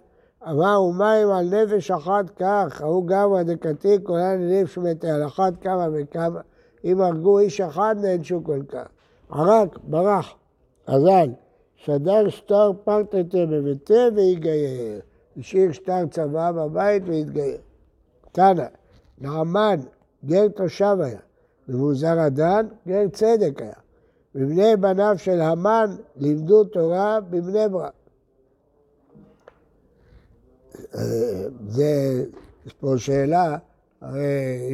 אמר 0.50 0.82
ומים 0.82 1.30
על 1.30 1.46
נפש 1.46 1.92
אחת 1.92 2.30
כך, 2.30 2.82
ההוא 2.82 3.08
גמא 3.08 3.44
דקתי 3.44 3.98
כולן 4.04 4.42
לנפש 4.42 4.76
שמתי, 4.76 5.10
על 5.10 5.26
אחת 5.26 5.54
כמה 5.62 5.88
וכמה. 5.94 6.42
אם 6.84 7.02
הרגו 7.02 7.40
איש 7.40 7.62
אחד 7.62 7.96
נענשו 8.02 8.44
כל 8.44 8.62
כך. 8.68 8.88
ערק, 9.32 9.78
ברח. 9.84 10.34
אבל 10.88 11.30
שדר 11.76 12.30
שטר 12.30 12.72
פרטטה 12.84 13.46
בביתה 13.50 13.94
והתגייר. 14.16 15.00
השאיר 15.38 15.72
שטר 15.72 16.06
צבא 16.12 16.52
בבית 16.52 17.04
והתגייר. 17.06 17.58
תנא, 18.32 18.66
נעמן, 19.18 19.80
גר 20.26 20.48
תושב 20.48 20.98
היה, 21.04 21.20
ומוזר 21.70 22.20
הדן, 22.20 22.68
גר 22.88 23.08
צדק 23.14 23.62
היה. 23.62 23.74
מבני 24.36 24.76
בניו 24.76 25.16
של 25.18 25.42
המן 25.42 25.96
לימדו 26.16 26.64
תורה 26.64 27.20
בבני 27.30 27.70
ברק. 27.70 28.05
זה, 31.68 32.24
יש 32.66 32.74
פה 32.74 32.94
שאלה, 32.98 33.58
הרי 34.02 34.22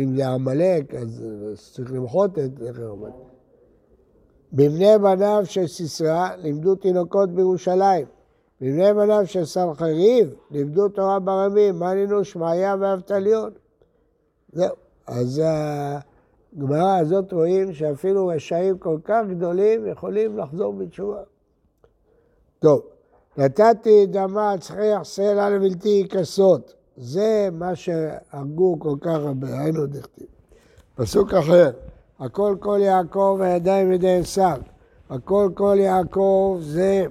אם 0.03 0.15
זה 0.15 0.27
עמלק, 0.27 0.96
אז 0.96 1.24
צריך 1.74 1.93
למחות 1.93 2.39
את 2.39 2.58
זכר 2.58 2.91
עמלק. 2.91 3.13
בבני 4.53 4.98
בניו 5.01 5.41
של 5.46 5.67
סיסרא 5.67 6.29
לימדו 6.38 6.75
תינוקות 6.75 7.29
בירושלים. 7.29 8.05
בבני 8.62 8.93
בניו 8.93 9.22
של 9.25 9.46
סנחריב 9.46 10.34
לימדו 10.51 10.89
תורה 10.89 11.20
ברמים, 11.20 11.79
מנינו 11.79 12.25
שמעיה 12.25 12.75
ואבטליון. 12.79 13.51
זהו. 14.53 14.75
אז 15.08 15.41
הגמרא 16.55 16.98
הזאת 16.98 17.34
רואים 17.34 17.74
שאפילו 17.74 18.27
רשעים 18.27 18.77
כל 18.77 18.98
כך 19.03 19.22
גדולים 19.29 19.88
יכולים 19.88 20.38
לחזור 20.38 20.74
בתשובה. 20.74 21.22
טוב, 22.60 22.81
נתתי 23.38 24.05
דמה 24.05 24.55
צחיח 24.59 25.03
סלע 25.03 25.50
לבלתי 25.50 26.07
כסות. 26.09 26.73
זה 26.97 27.50
מה 27.51 27.75
שהרגו 27.75 28.79
כל 28.79 28.95
כך 29.01 29.15
הרבה, 29.15 29.59
היינו 29.59 29.85
דכתיב. 29.85 30.27
פסוק 30.95 31.33
אחר. 31.33 31.71
הכל 32.19 32.55
כל 32.59 32.79
יעקב 32.81 33.35
והידיים 33.39 33.91
ידי 33.91 34.19
עשיו. 34.19 34.59
הכל 35.09 35.50
כל 35.53 35.77
יעקב 35.79 36.57
זה 36.61 37.05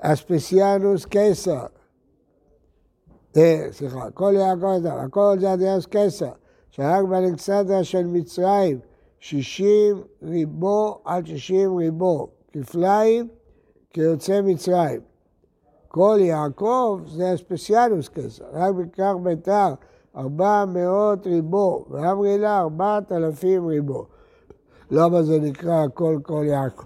אספסיאנוס 0.00 1.04
קיסר. 1.04 1.66
אה, 3.36 3.66
סליחה, 3.72 4.10
כל 4.10 4.32
יעקב, 4.36 4.86
הכל 4.86 5.36
זה 5.40 5.54
אדיאס 5.54 5.86
קיסר, 5.86 6.30
שהרג 6.70 7.06
באלכסנדריה 7.06 7.84
של 7.84 8.06
מצרים, 8.06 8.78
שישים 9.20 10.02
ריבו 10.22 10.98
עד 11.04 11.26
שישים 11.26 11.76
ריבו, 11.76 12.28
כפליים 12.52 13.28
כיוצא 13.92 14.40
מצרים. 14.42 15.00
כל 15.88 16.16
יעקב 16.20 17.00
זה 17.06 17.34
אספסיאנוס 17.34 18.08
קיסר, 18.08 18.44
רק 18.52 18.74
בכך 18.74 19.12
ביתר 19.22 19.74
ארבע 20.16 20.64
מאות 20.64 21.26
ריבו, 21.26 21.84
ואמרי 21.90 22.38
לה 22.38 22.58
ארבעת 22.58 23.12
אלפים 23.12 23.66
ריבו. 23.66 24.06
למה 24.90 25.22
זה 25.22 25.40
נקרא 25.40 25.84
הכל 25.84 26.18
כל 26.22 26.44
יעקב? 26.46 26.84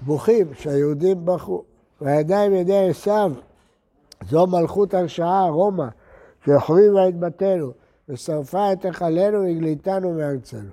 בוכים 0.00 0.54
שהיהודים 0.54 1.24
בכו. 1.24 1.64
והידיים 2.00 2.54
ידי 2.54 2.88
עשיו, 2.88 3.32
זו 4.28 4.46
מלכות 4.46 4.94
הרשעה, 4.94 5.48
רומא, 5.48 5.86
שהחריבה 6.44 7.08
את 7.08 7.18
בתינו, 7.18 7.70
ושרפה 8.08 8.72
את 8.72 8.84
היכלנו 8.84 9.40
והגליתנו 9.42 10.12
מארצנו. 10.12 10.70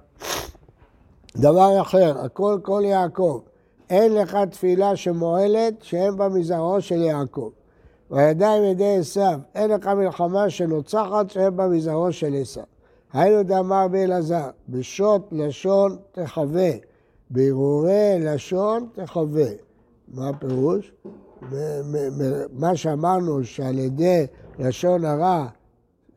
דבר 1.36 1.82
אחר, 1.82 2.20
הכל 2.26 2.60
כל 2.64 2.82
יעקב, 2.86 3.40
אין 3.90 4.14
לך 4.14 4.38
תפילה 4.52 4.96
שמועלת 4.96 5.74
שאין 5.82 6.18
בה 6.18 6.30
מזרעו 6.30 6.82
של 6.82 7.02
יעקב. 7.02 7.50
והידיים 8.12 8.64
ידי 8.64 8.98
עשיו, 9.00 9.40
אין 9.56 9.72
לך 9.72 9.88
מלחמה 9.88 10.50
שנוצחת 10.50 11.30
שאין 11.30 11.56
בה 11.56 11.68
מזרעו 11.68 12.12
של 12.12 12.36
עשיו. 12.42 12.64
היינו 13.14 13.44
דאמר 13.44 13.88
באלעזר, 13.88 14.50
בשוט 14.70 15.22
לשון 15.32 15.98
תחווה, 16.12 16.70
בהרהורי 17.30 18.20
לשון 18.20 18.88
תחווה. 18.94 19.50
מה 20.14 20.30
הפירוש? 20.30 20.92
מה 22.52 22.76
שאמרנו 22.76 23.44
שעל 23.44 23.80
ידי 23.80 24.26
לשון 24.60 25.06
הרע 25.06 25.48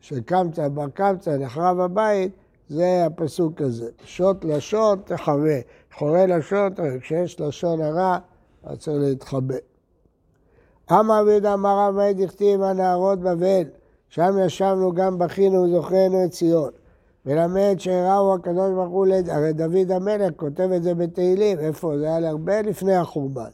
שקמת 0.01 0.59
בר 0.59 0.89
קמצא 0.89 1.37
נחרב 1.37 1.79
הבית, 1.79 2.31
זה 2.71 3.05
הפסוק 3.05 3.61
הזה. 3.61 3.89
שוט 4.05 4.45
לשון 4.45 4.99
תחווה, 5.05 5.59
חורי 5.97 6.27
לשון, 6.27 6.69
כשיש 7.01 7.39
לשון 7.41 7.81
הרע, 7.81 8.17
אז 8.63 8.77
צריך 8.77 8.97
להתחבא. 8.99 9.55
אמר 10.91 11.23
ויהודה 11.25 11.53
אמר 11.53 11.91
מאיר 11.91 12.13
דכתיב 12.25 12.61
הנערות 12.61 13.19
בבל, 13.19 13.63
שם 14.09 14.37
ישבנו 14.45 14.93
גם 14.93 15.17
בכינו 15.17 15.63
וזוכרנו 15.63 16.25
את 16.25 16.31
ציון. 16.31 16.69
מלמד 17.25 17.75
שראו 17.77 18.33
הקדוש 18.33 18.71
ברוך 18.75 18.89
הוא, 18.89 19.07
הרי 19.27 19.53
דוד 19.53 19.91
המלך 19.91 20.33
כותב 20.35 20.69
את 20.75 20.83
זה 20.83 20.95
בתהילים, 20.95 21.59
איפה? 21.59 21.97
זה 21.97 22.15
היה 22.15 22.29
הרבה 22.29 22.61
לפני 22.61 22.95
החורבן. 22.95 23.49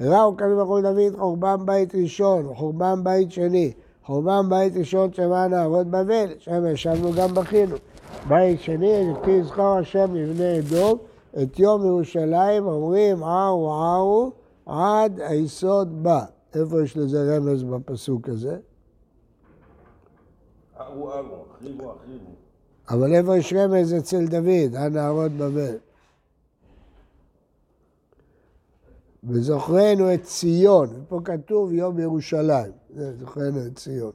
ראו 0.00 0.32
הקדוש 0.34 0.52
ברוך 0.54 0.68
הוא 0.68 0.80
לדוד 0.80 1.18
חורבן 1.18 1.66
בית 1.66 1.94
ראשון, 1.94 2.54
חורבן 2.54 3.04
בית 3.04 3.32
שני, 3.32 3.72
חורבן 4.04 4.48
בית 4.48 4.76
ראשון 4.76 5.12
שמע 5.12 5.46
נערות 5.46 5.86
בבל, 5.86 6.26
שם 6.38 6.66
ישבנו 6.66 7.12
גם 7.16 7.34
בכינו. 7.34 7.76
בית 8.28 8.60
שני, 8.60 9.12
לפי 9.12 9.30
יזכור 9.30 9.78
השם 9.78 10.14
לבני 10.14 10.58
אדום, 10.58 10.98
את 11.42 11.58
יום 11.58 11.86
ירושלים 11.86 12.66
אומרים 12.66 13.24
ערו 13.24 13.72
ערו 13.72 14.32
עד 14.66 15.20
היסוד 15.20 16.02
בא. 16.02 16.24
איפה 16.54 16.82
יש 16.82 16.96
לזה 16.96 17.36
רמז 17.36 17.62
בפסוק 17.62 18.28
הזה? 18.28 18.58
ערו 20.76 21.12
ערו, 21.12 21.44
החריבו 21.50 21.92
החריבו. 21.92 22.30
אבל 22.90 23.14
איפה 23.14 23.36
יש 23.36 23.52
רמז 23.52 23.94
אצל 23.94 24.26
דוד, 24.26 24.74
הנערות 24.74 25.32
בבל? 25.32 25.76
וזוכרנו 29.24 30.14
את 30.14 30.22
ציון, 30.22 30.88
פה 31.08 31.20
כתוב 31.24 31.72
יום 31.72 31.98
ירושלים, 31.98 32.72
זוכרנו 33.20 33.66
את 33.66 33.76
ציון. 33.76 34.12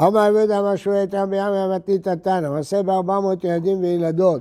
אמר 0.00 0.28
רבי 0.28 0.38
יהודה 0.38 0.60
אמר 0.60 0.76
שואל 0.76 0.96
איתם 0.96 1.30
בים 1.30 1.40
המתנית 1.40 2.06
התנא, 2.06 2.50
מעשה 2.50 2.82
בארבע 2.82 3.20
מאות 3.20 3.44
ילדים 3.44 3.80
וילדות 3.80 4.40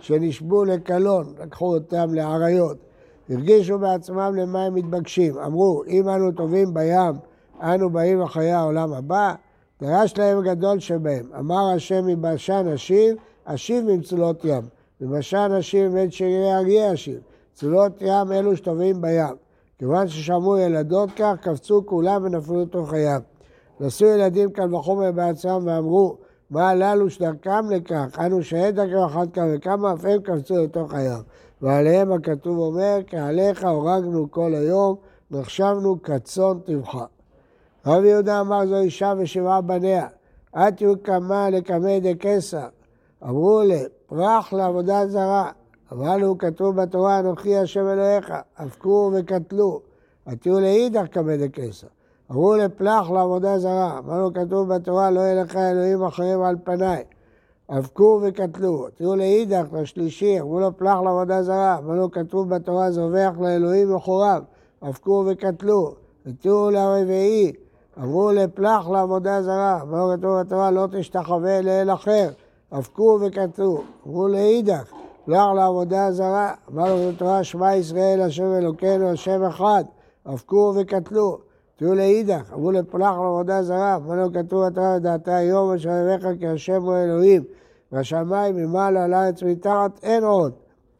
שנשבו 0.00 0.64
לקלון, 0.64 1.34
לקחו 1.42 1.74
אותם 1.74 2.14
לאריות, 2.14 2.76
הרגישו 3.30 3.78
בעצמם 3.78 4.32
למה 4.36 4.64
הם 4.64 4.74
מתבקשים, 4.74 5.38
אמרו 5.38 5.82
אם 5.88 6.08
אנו 6.08 6.32
טובים 6.32 6.74
בים, 6.74 7.12
אנו 7.62 7.90
באים 7.90 8.20
לחיי 8.20 8.52
העולם 8.52 8.92
הבא, 8.92 9.34
דרש 9.82 10.18
להם 10.18 10.44
גדול 10.44 10.78
שבהם, 10.78 11.26
אמר 11.38 11.70
השם 11.74 12.06
מבשן 12.06 12.66
אשיב, 12.74 13.16
אשיב 13.44 13.84
ממצולות 13.84 14.44
ים, 14.44 14.62
מבשן 15.00 15.50
אשיב 15.58 15.90
מבית 15.90 16.12
שירי 16.12 16.54
אריה 16.54 16.92
אשיב, 16.92 17.18
צולות 17.54 17.92
ים 18.00 18.32
אלו 18.32 18.56
שטובים 18.56 19.00
בים. 19.00 19.36
כיוון 19.78 20.08
ששמעו 20.08 20.58
ילדות 20.58 21.10
כך, 21.16 21.34
קפצו 21.40 21.82
כולם 21.86 22.24
ונפלו 22.24 22.62
לתוך 22.62 22.92
הים. 22.92 23.35
נשאו 23.80 24.06
ילדים 24.06 24.50
קל 24.50 24.74
וחומר 24.74 25.12
בעצמם 25.12 25.62
ואמרו, 25.64 26.16
מה 26.50 26.70
הללו 26.70 27.10
שדרכם 27.10 27.70
לכך? 27.70 28.18
אנו 28.26 28.42
שהד 28.42 28.74
דרכם 28.74 28.98
אחת 28.98 29.34
כמה 29.34 29.46
וכמה, 29.54 29.92
אף 29.92 30.04
הם 30.04 30.20
קפצו 30.20 30.54
לתוך 30.64 30.94
הים. 30.94 31.22
ועליהם 31.62 32.12
הכתוב 32.12 32.58
אומר, 32.58 32.98
כי 33.06 33.16
עליך 33.16 33.64
הורגנו 33.64 34.30
כל 34.30 34.54
היום, 34.54 34.96
נחשבנו 35.30 36.02
כצאן 36.02 36.58
טבחה. 36.64 37.04
רבי 37.86 38.08
יהודה 38.08 38.40
אמר 38.40 38.66
זו 38.66 38.76
אישה 38.76 39.14
ושבעה 39.18 39.60
בניה, 39.60 40.06
את 40.56 40.80
יהיו 40.80 41.02
קמה 41.02 41.50
לקמי 41.50 42.00
דקסר. 42.00 42.66
אמרו 43.22 43.62
לה, 43.66 43.78
פרח 44.06 44.52
לעבודה 44.52 45.06
זרה. 45.06 45.50
אבל 45.92 46.22
הוא 46.22 46.38
כתוב 46.38 46.82
בתורה, 46.82 47.18
אנוכי 47.18 47.56
השם 47.56 47.88
אלוהיך, 47.88 48.32
אבקו 48.58 49.12
וקטלו. 49.14 49.80
התיאור 50.26 50.60
לאידך 50.60 51.04
כבד 51.12 51.42
הכסר. 51.42 51.86
אמרו 52.30 52.56
לפלח 52.56 53.10
לעבודה 53.10 53.58
זרה, 53.58 53.98
אמרנו 53.98 54.34
כתוב 54.34 54.74
בתורה, 54.74 55.10
לא 55.10 55.20
יהיה 55.20 55.42
לך 55.42 55.56
אלוהים 55.56 56.04
אחרים 56.04 56.42
על 56.42 56.56
פניי. 56.64 57.04
אבקו 57.70 58.20
וקטלו. 58.22 58.86
תראו 58.94 59.16
לאידך, 59.16 59.64
לשלישי, 59.72 60.40
אמרו 60.40 60.60
לו 60.60 60.76
פלח 60.76 60.98
לעבודה 61.04 61.42
זרה, 61.42 61.78
אמרנו 61.78 62.10
כתוב 62.10 62.54
בתורה, 62.54 62.90
זובח 62.90 63.32
לאלוהים 63.40 63.94
מחוריו. 63.94 64.42
אבקו 64.82 65.24
וקטלו. 65.26 65.94
ותראו 66.26 66.70
לרביעי, 66.70 67.52
אמרו 67.98 68.30
לפלח 68.32 68.88
לעבודה 68.88 69.42
זרה, 69.42 69.82
אמרנו 69.82 70.18
כתוב 70.18 70.40
בתורה, 70.40 70.70
לא 70.70 70.88
תשתחווה 70.92 71.60
לאל 71.60 71.90
אחר. 71.90 72.30
אבקו 72.72 73.18
וקטלו. 73.22 73.82
אמרו 74.06 74.28
לאידך, 74.28 74.92
פלח 75.24 75.46
לעבודה 75.56 76.12
זרה, 76.12 76.54
אמרנו 76.72 77.12
בתורה, 77.12 77.44
שמע 77.44 77.76
ישראל, 77.76 78.20
השם 78.20 78.54
אלוקינו, 78.54 79.10
השם 79.10 79.44
אחד. 79.44 79.84
אבקו 80.26 80.74
וקטלו. 80.76 81.45
תהיו 81.76 81.94
לאידך, 81.94 82.52
אמרו 82.54 82.72
לפלח 82.72 83.14
לעבודה 83.16 83.62
זרה, 83.62 83.96
אמרנו 83.96 84.32
כתוב 84.32 84.66
בתורה, 84.66 84.96
ודעתה 84.96 85.36
היום 85.36 85.72
אשר 85.72 85.90
אביך 85.90 86.26
כי 86.38 86.46
השם 86.46 86.82
הוא 86.82 86.96
אלוהים. 86.96 87.44
והשמיים 87.92 88.56
ממעלה 88.56 89.04
על 89.04 89.14
הארץ 89.14 89.42
מתחת 89.42 90.00
אין 90.02 90.24
עוד. 90.24 90.52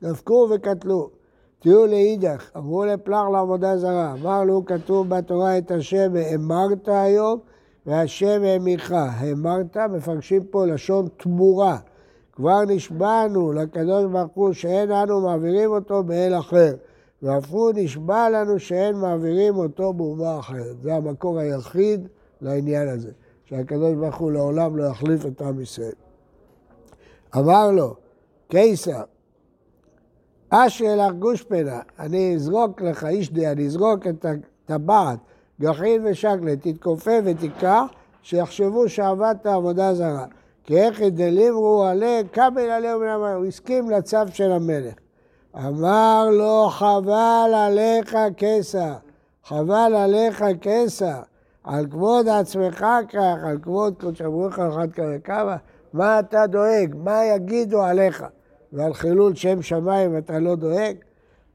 דפקו 0.02 0.48
וקטלו. 0.54 1.10
תהיו 1.58 1.86
לאידך, 1.86 2.50
אמרו 2.56 2.84
לפלח 2.84 3.24
לעבודה 3.32 3.76
זרה. 3.76 4.12
אמרנו 4.12 4.64
כתוב 4.64 5.08
בתורה 5.08 5.58
את 5.58 5.70
השם 5.70 6.12
האמרת 6.16 6.88
היום 6.88 7.38
והשם 7.86 8.42
האמיך. 8.42 8.92
האמרת, 8.96 9.76
מפרשים 9.76 10.44
פה 10.44 10.66
לשון 10.66 11.08
תמורה. 11.16 11.76
כבר 12.32 12.64
נשבענו 12.68 13.52
לקדוש 13.52 14.04
ברוך 14.04 14.32
הוא 14.34 14.52
שאין 14.52 14.90
אנו 14.90 15.20
מעבירים 15.20 15.70
אותו 15.70 16.02
באל 16.02 16.34
אחר. 16.38 16.74
ואף 17.26 17.50
הוא 17.50 17.72
נשבע 17.74 18.30
לנו 18.30 18.58
שאין 18.58 18.96
מעבירים 18.96 19.56
אותו 19.56 19.92
באומה 19.92 20.38
אחרת. 20.38 20.80
זה 20.82 20.94
המקור 20.94 21.38
היחיד 21.38 22.08
לעניין 22.40 22.88
הזה, 22.88 23.10
שהקדוש 23.44 23.94
ברוך 23.94 24.16
הוא 24.16 24.32
לעולם 24.32 24.76
לא 24.76 24.84
יחליף 24.84 25.26
את 25.26 25.42
עם 25.42 25.60
ישראל. 25.60 25.92
אמר 27.36 27.70
לו, 27.70 27.94
קיסר, 28.48 29.02
אשר 30.50 30.96
לך 30.96 31.12
גושפנה, 31.12 31.80
אני 31.98 32.34
אזרוק 32.34 32.82
לך, 32.82 33.04
איש 33.04 33.32
די, 33.32 33.46
אני 33.46 33.66
אזרוק 33.66 34.06
את 34.06 34.26
הטבעת, 34.64 35.18
גחין 35.60 36.06
ושקלת, 36.06 36.66
תתכופף 36.66 37.20
ותיקח, 37.24 37.84
שיחשבו 38.22 38.88
שעבדת 38.88 39.46
עבודה 39.46 39.94
זרה. 39.94 40.26
כי 40.64 40.78
איך 40.78 41.00
ידליברו 41.00 41.84
עליה, 41.84 42.24
קבל 42.24 42.70
עליה 42.70 42.96
מן 42.96 43.06
המלך. 43.06 43.36
הוא 43.36 43.46
הסכים 43.46 43.90
לצו 43.90 44.18
של 44.32 44.52
המלך. 44.52 44.94
אמר 45.58 46.28
לו, 46.32 46.68
חבל 46.70 47.52
עליך 47.54 48.16
כסע, 48.36 48.94
חבל 49.44 49.94
עליך 49.96 50.44
כסע, 50.60 51.20
על 51.64 51.86
כבוד 51.86 52.28
עצמך 52.28 52.84
כך, 53.08 53.36
על 53.44 53.58
כבוד 53.62 53.94
קודש 54.00 54.20
אחד 54.20 54.92
כזה 54.92 55.18
כמה, 55.24 55.56
מה 55.92 56.20
אתה 56.20 56.46
דואג? 56.46 56.94
מה 57.04 57.24
יגידו 57.24 57.82
עליך? 57.82 58.24
ועל 58.72 58.94
חילול 58.94 59.34
שם 59.34 59.62
שמיים 59.62 60.18
אתה 60.18 60.38
לא 60.38 60.54
דואג? 60.54 60.96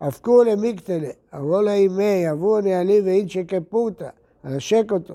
הפקו 0.02 0.44
למיקטלה, 0.44 1.10
אמרו 1.36 1.62
לה 1.62 1.74
אימי, 1.74 2.24
יבואו 2.32 2.62
נהלי 2.62 3.02
ואין 3.02 3.30
שכפורתא, 3.30 4.10
אנשק 4.46 4.92
אותו. 4.92 5.14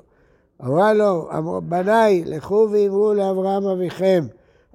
אמרה 0.64 0.92
לו, 0.92 1.28
בניי, 1.68 2.24
לכו 2.24 2.68
ואמרו 2.72 3.14
לאברהם 3.14 3.66
אביכם, 3.66 4.24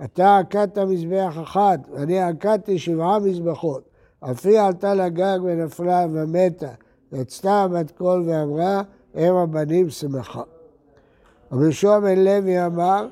אתה 0.04 0.38
עקדת 0.38 0.78
מזבח 0.78 1.36
אחד, 1.44 1.78
ואני 1.92 2.22
עקדתי 2.22 2.80
שבעה 2.80 3.20
מזבחות. 3.20 3.91
אף 4.22 4.46
עלתה 4.46 4.94
לגג 4.94 5.40
ונפלה 5.44 6.06
ומתה. 6.12 6.72
יצתה 7.12 7.68
בת 7.74 7.92
קול 7.92 8.30
ואמרה, 8.30 8.82
הם 9.14 9.36
הבנים 9.36 9.90
שמחה. 9.90 10.44
רבי 11.52 11.64
יהושע 11.64 12.00
בן 12.00 12.20
לוי 12.20 12.66
אמר, 12.66 13.08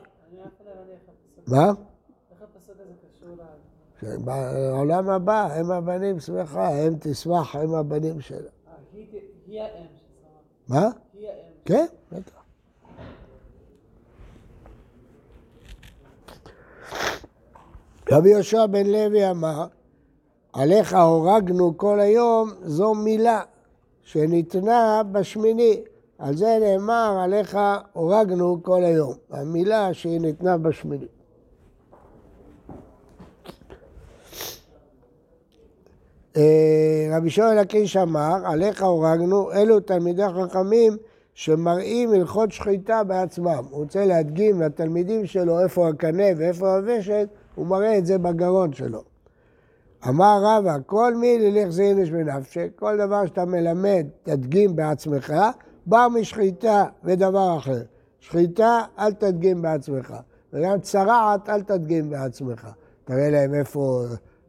מה? 1.48 1.72
בעולם 4.24 5.10
הבא, 5.10 5.54
הם 5.54 5.72
הבנים 5.72 6.20
שמחה, 6.20 6.68
הם 6.68 6.96
תשמח, 7.00 7.56
הם 7.56 7.74
הבנים 7.74 8.22
שלה. 8.22 8.50
היא 9.48 9.62
האם. 9.62 9.86
מה? 10.68 10.90
היא 11.14 11.28
האם. 11.28 11.36
כן, 11.66 11.86
בטח. 12.12 12.40
רבי 18.12 18.30
יהושע 18.30 18.66
בן 18.66 18.86
לוי 18.86 19.30
אמר, 19.32 19.68
עליך 20.54 20.94
הורגנו 20.94 21.78
כל 21.78 22.00
היום, 22.00 22.50
זו 22.64 22.94
מילה 22.94 23.42
שניתנה 24.04 25.02
בשמיני. 25.12 25.82
על 26.20 26.36
זה 26.36 26.58
נאמר, 26.62 27.20
עליך 27.24 27.58
הורגנו 27.94 28.64
כל 28.64 28.84
היום. 28.84 29.14
המילה 29.30 29.94
שהיא 29.94 30.22
ניתנה 30.22 30.58
בשמיני. 30.58 31.06
אה, 36.38 37.10
רבי 37.18 37.30
שואל 37.30 37.58
הקיש 37.58 37.98
אמר, 37.98 38.36
עליך 38.46 38.84
הורגנו, 38.84 39.52
אלו 39.52 39.80
תלמידי 39.80 40.24
חכמים 40.42 40.98
שמראים 41.34 42.14
הלכות 42.14 42.52
שחיטה 42.52 43.04
בעצמם. 43.04 43.64
הוא 43.70 43.84
רוצה 43.84 44.06
להדגים 44.06 44.62
לתלמידים 44.62 45.26
שלו 45.26 45.60
איפה 45.60 45.90
הקנה 45.90 46.24
ואיפה 46.38 46.76
הוושת, 46.76 47.30
הוא 47.56 47.68
מראה 47.68 47.98
את 47.98 48.06
זה 48.06 48.18
בגרון 48.18 48.74
שלו. 48.74 49.09
אמר 50.08 50.40
רבא, 50.44 50.78
כל 50.86 51.16
מי 51.16 51.40
ללך 51.40 51.70
זינש 51.70 52.10
בנפשי, 52.10 52.68
כל 52.76 52.98
דבר 52.98 53.26
שאתה 53.26 53.46
מלמד, 53.46 54.08
תדגים 54.24 54.76
בעצמך, 54.76 55.34
בא 55.86 56.08
משחיטה 56.14 56.86
ודבר 57.04 57.58
אחר. 57.58 57.82
שחיטה, 58.20 58.82
אל 59.00 59.14
תדגים 59.14 59.62
בעצמך. 59.62 60.14
וגם 60.54 60.80
צרעת, 60.80 61.50
אל 61.50 61.62
תדגים 61.62 62.10
בעצמך. 62.10 62.68
תראה 63.06 63.30
להם 63.30 63.54
איפה 63.54 64.04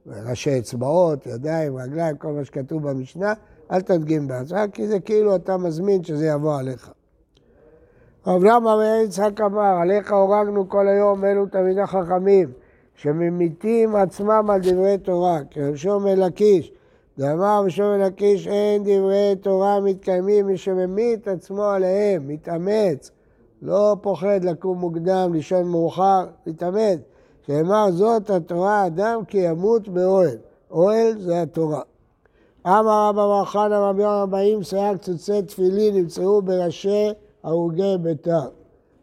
ראשי 0.06 0.58
אצבעות, 0.58 1.26
ידיים, 1.26 1.76
רגליים, 1.76 2.16
כל 2.16 2.32
מה 2.32 2.44
שכתוב 2.44 2.90
במשנה, 2.90 3.32
אל 3.72 3.80
תדגים 3.80 4.28
בעצמך, 4.28 4.60
כי 4.72 4.86
זה 4.86 5.00
כאילו 5.00 5.36
אתה 5.36 5.56
מזמין 5.56 6.04
שזה 6.04 6.26
יבוא 6.26 6.58
עליך. 6.58 6.90
רב 8.26 8.44
למה 8.44 8.70
יצחק 9.04 9.40
אמר, 9.40 9.78
עליך 9.82 10.12
הורגנו 10.12 10.68
כל 10.68 10.88
היום 10.88 11.24
אלו 11.24 11.46
תלמידי 11.46 11.86
חכמים, 11.86 12.52
שממיתים 13.02 13.96
עצמם 13.96 14.50
על 14.50 14.60
דברי 14.60 14.98
תורה, 14.98 15.38
כרשום 15.50 16.04
מלקיש, 16.04 16.72
דאמר 17.18 17.62
בשום 17.66 17.98
מלקיש 17.98 18.48
אין 18.48 18.82
דברי 18.82 19.34
תורה 19.40 19.80
מתקיימים 19.80 20.46
מי 20.46 20.56
שממית 20.56 21.28
עצמו 21.28 21.64
עליהם, 21.64 22.28
מתאמץ, 22.28 23.10
לא 23.62 23.96
פוחד 24.00 24.44
לקום 24.44 24.78
מוקדם, 24.78 25.30
לישון 25.32 25.64
מאוחר, 25.64 26.26
מתאמץ. 26.46 26.98
שאמר 27.46 27.90
זאת 27.90 28.30
התורה 28.30 28.86
אדם 28.86 29.24
כי 29.28 29.38
ימות 29.38 29.88
באוהל. 29.88 30.36
אוהל 30.70 31.18
זה 31.18 31.42
התורה. 31.42 31.82
אמר 32.66 33.08
רבא 33.08 33.26
בר 33.26 33.44
חנא 33.44 33.74
רבי 33.74 34.02
יום 34.02 34.12
הבאים 34.12 34.62
שיער 34.62 34.96
קצוצי 34.96 35.42
תפילין 35.42 35.94
נמצאו 35.94 36.42
בראשי 36.42 37.08
הרוגי 37.42 37.96
ביתר. 38.02 38.48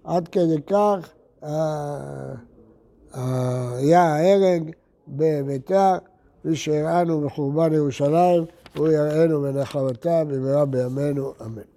עד 0.03 0.27
כדי 0.27 0.61
כך 0.67 1.09
אה, 1.43 2.33
היה 3.13 4.01
ההרג 4.01 4.71
בביתר, 5.07 5.95
שהראינו 6.53 7.21
בחורבן 7.21 7.73
ירושלים, 7.73 8.45
הוא 8.77 8.87
יראינו 8.87 9.41
בנחמתה 9.41 10.23
במהרה 10.23 10.65
בימינו, 10.65 11.33
אמן. 11.45 11.76